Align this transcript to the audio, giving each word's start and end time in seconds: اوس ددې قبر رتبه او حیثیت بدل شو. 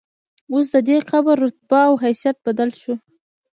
اوس 0.51 0.67
ددې 0.75 0.97
قبر 1.11 1.35
رتبه 1.43 1.79
او 1.89 1.93
حیثیت 2.03 2.37
بدل 2.47 2.69
شو. 2.81 2.93